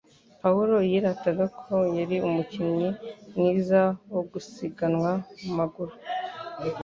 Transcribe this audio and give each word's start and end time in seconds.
Pawulo 0.41 0.75
yirataga 0.89 1.45
ko 1.59 1.75
yari 1.97 2.17
umukinnyi 2.27 2.89
mwiza 3.35 3.81
wo 4.13 4.21
gusiganwa 4.31 5.11
ku 5.35 5.47
maguru, 5.57 5.93